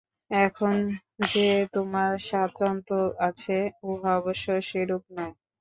এখন 0.31 0.75
যে 1.31 1.45
তোমার 1.73 2.11
স্বাতন্ত্র্য 2.21 2.95
আছে, 3.27 3.57
উহা 3.83 4.11
অবশ্য 4.19 4.45
সেরূপ 4.69 5.03
নয়। 5.11 5.33